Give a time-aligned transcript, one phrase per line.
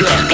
[0.00, 0.29] Jack.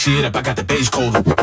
[0.00, 1.39] shit up, I got the base cold.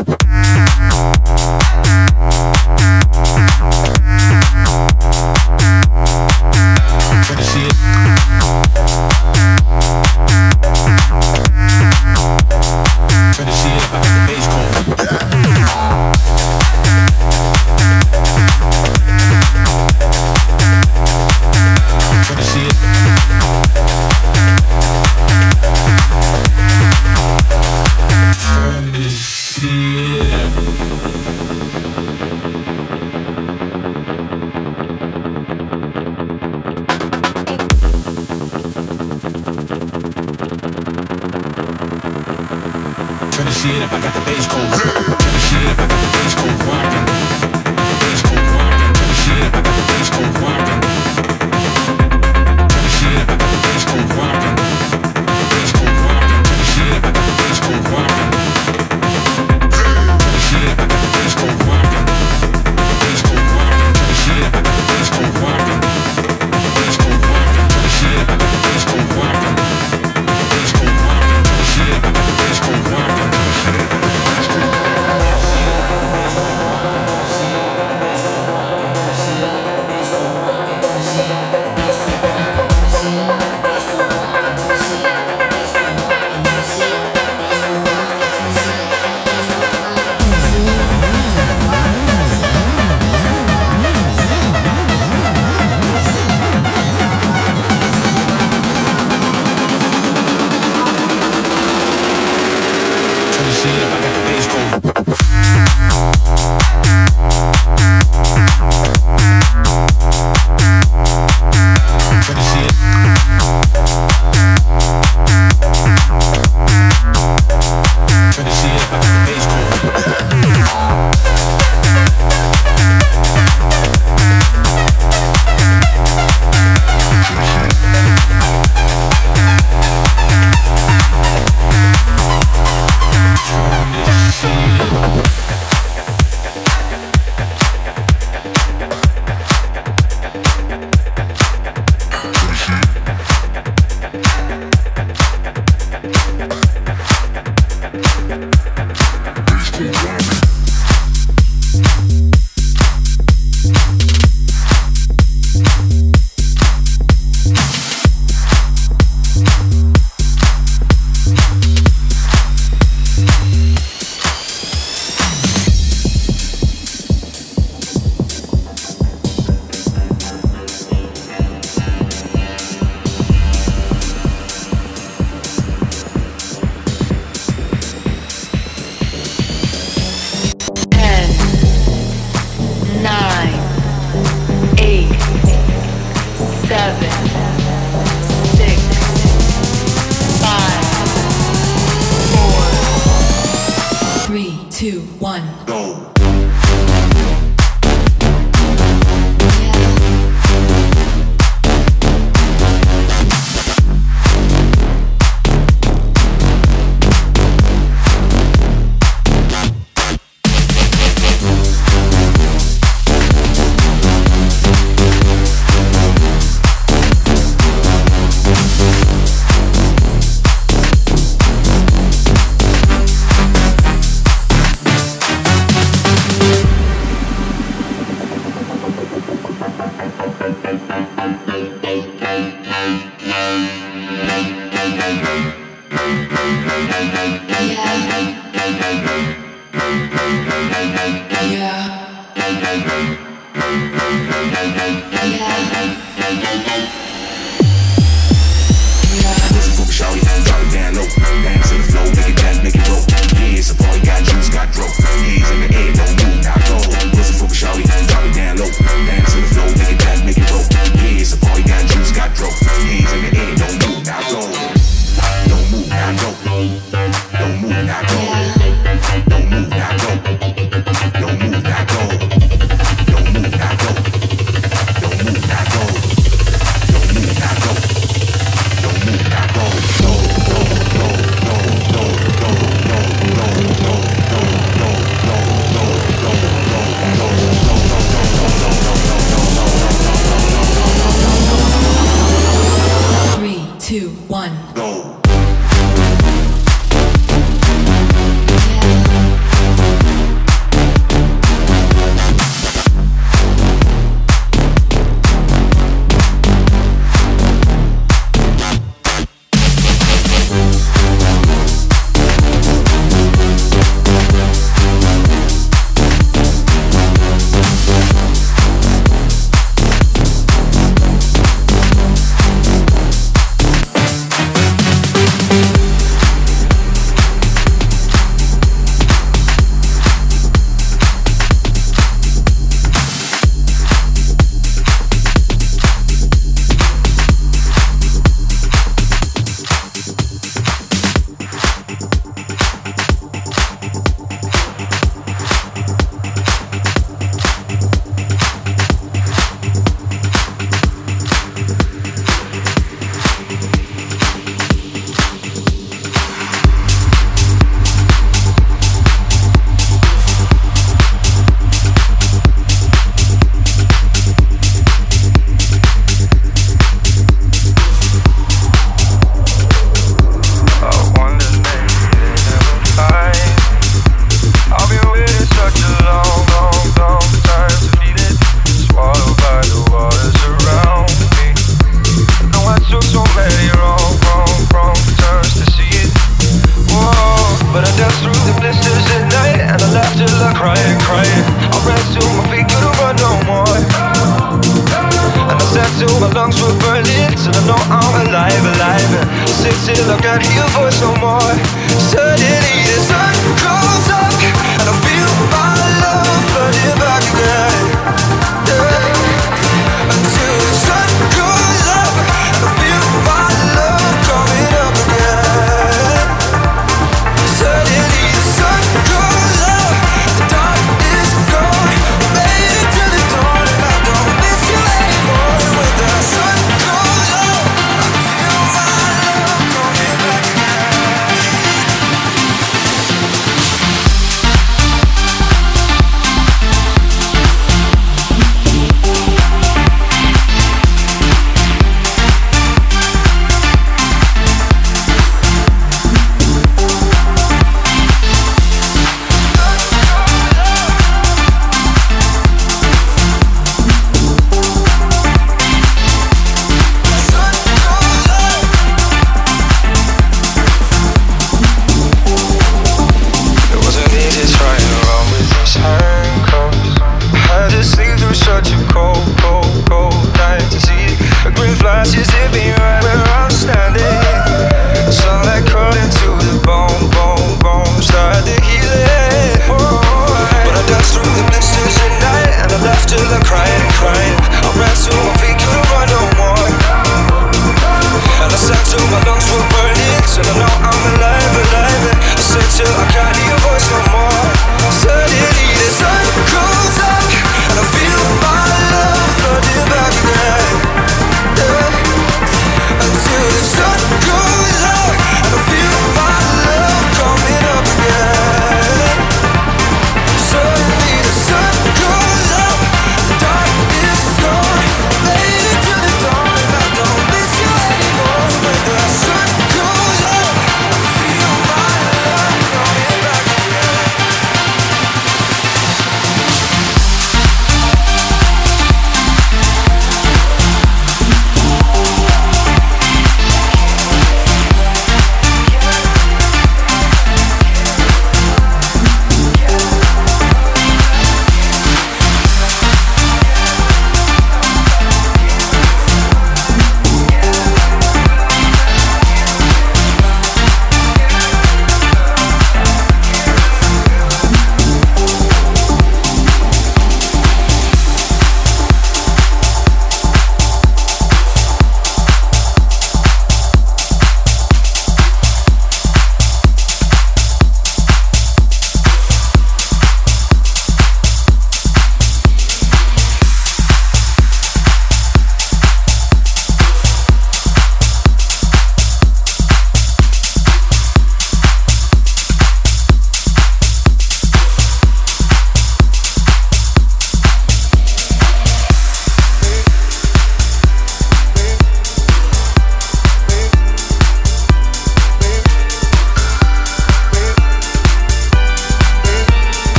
[103.52, 104.97] see I got the bass going.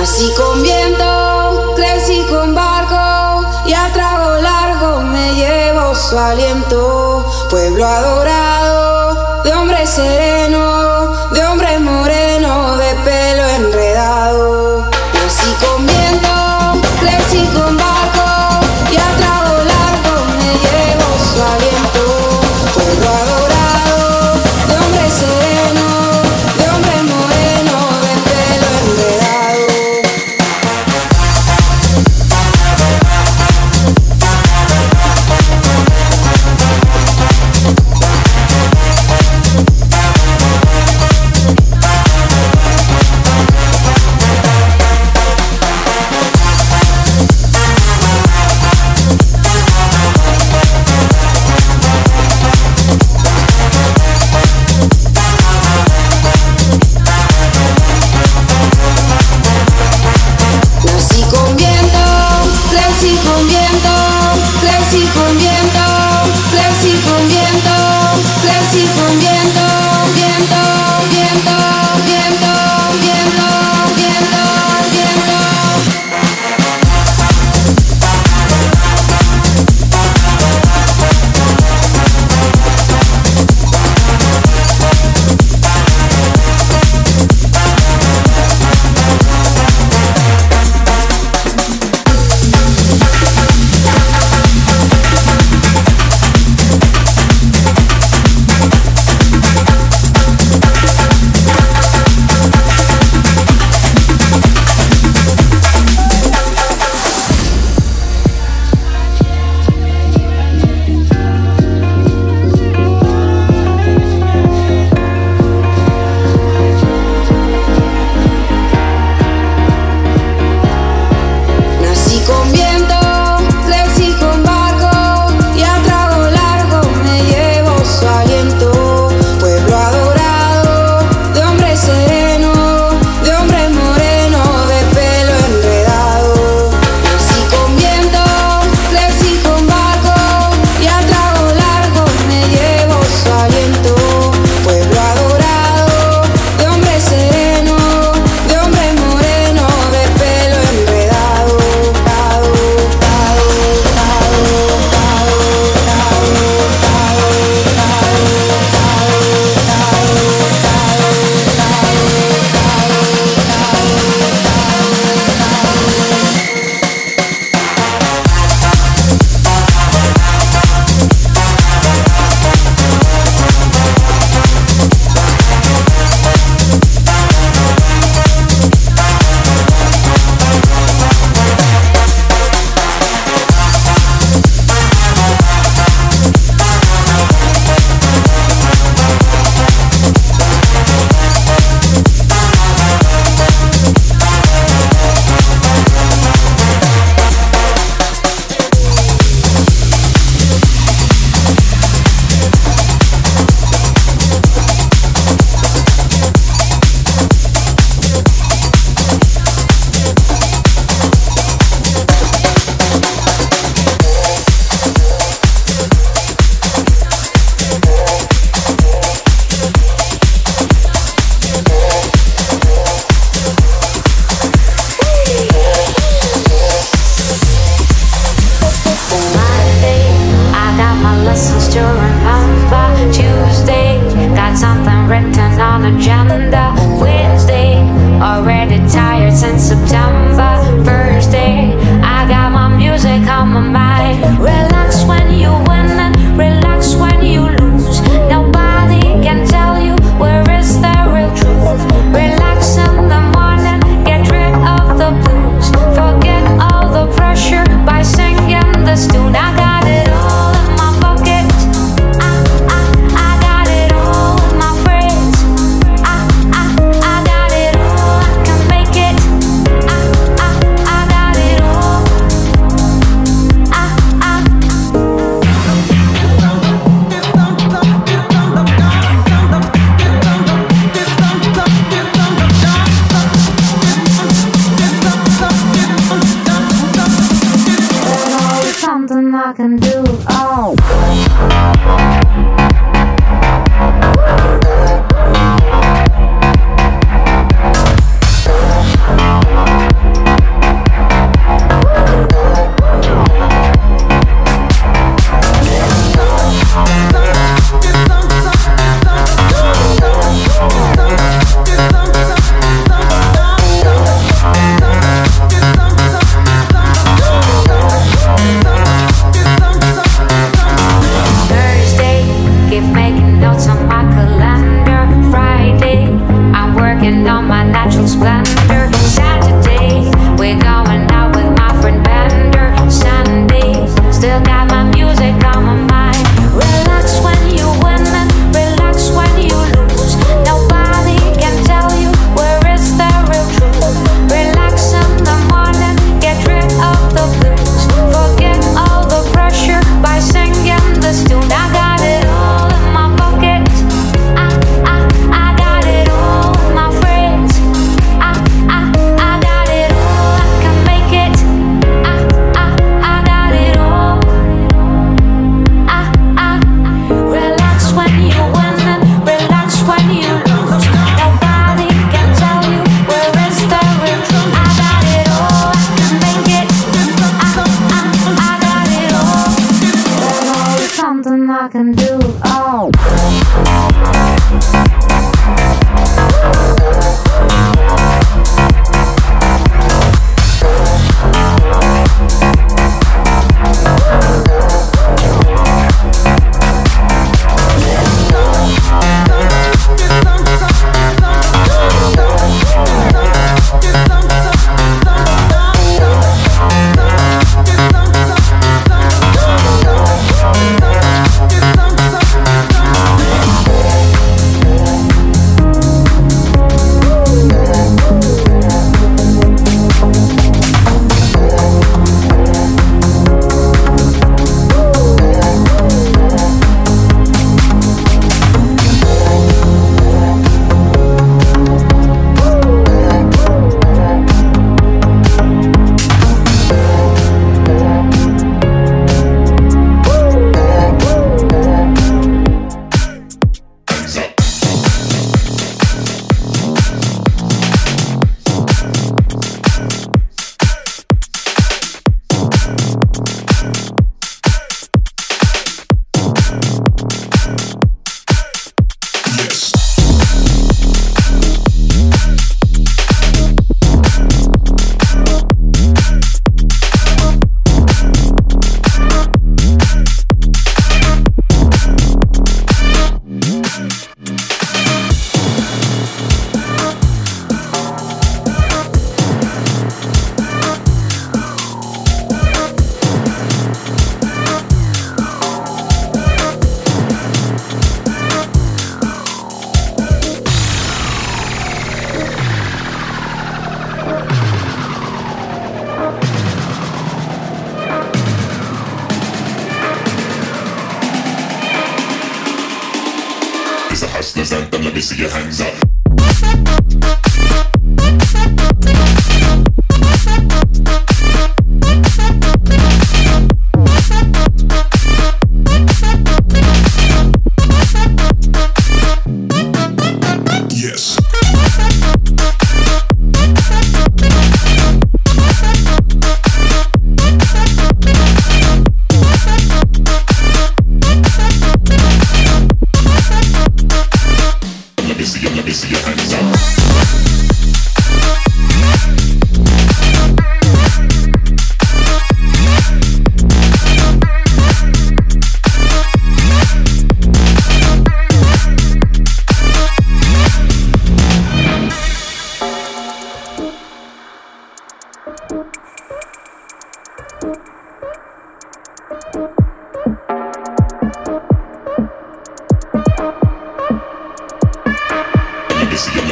[0.00, 7.30] Nací con viento, crecí con barco y a trago largo me llevo su aliento.
[7.50, 10.79] Pueblo adorado de hombre sereno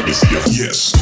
[0.09, 0.93] yes.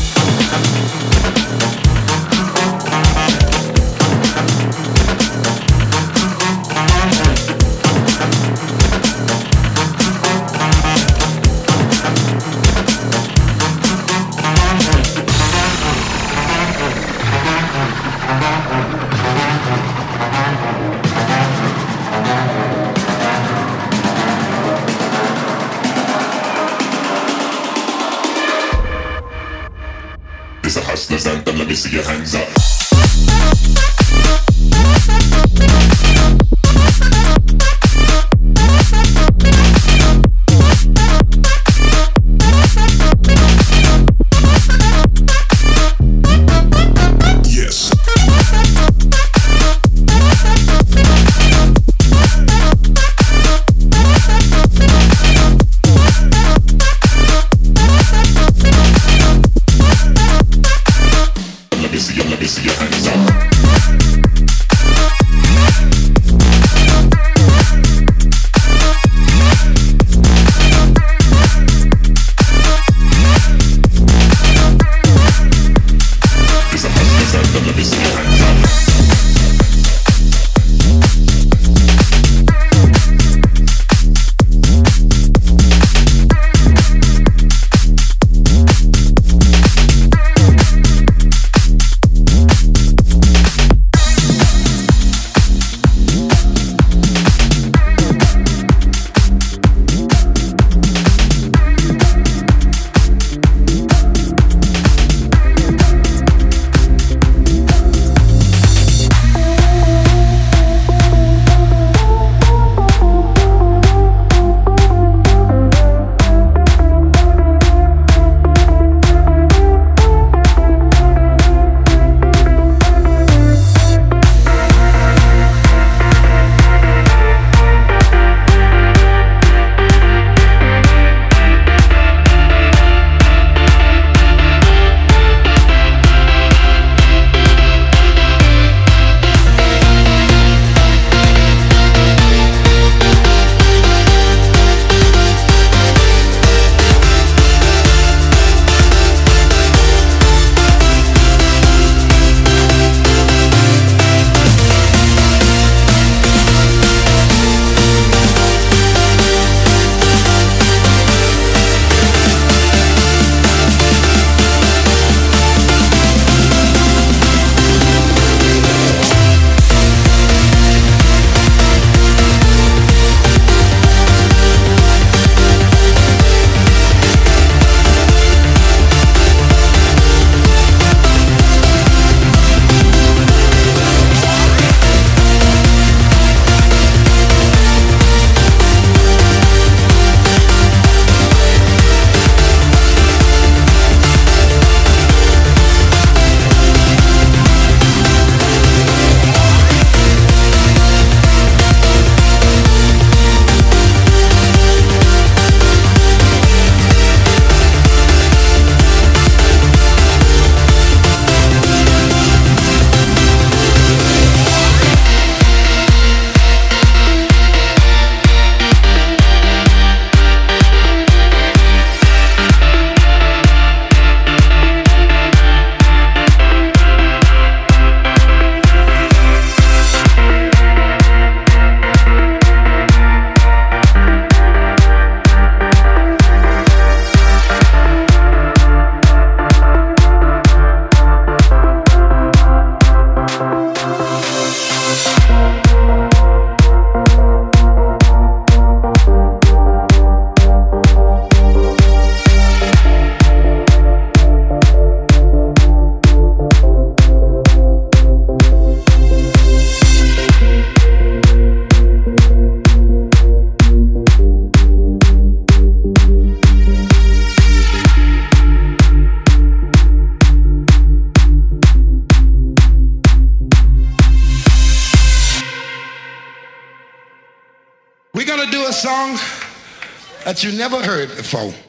[281.27, 281.66] FAO.